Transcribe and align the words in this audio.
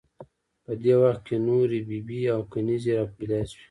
په 0.63 0.71
دې 0.83 0.93
وخت 1.01 1.21
کې 1.27 1.37
نورې 1.47 1.79
بي 1.87 1.99
بي 2.07 2.19
او 2.33 2.39
کنیزې 2.51 2.93
را 2.97 3.05
پیدا 3.17 3.39
شوې. 3.51 3.59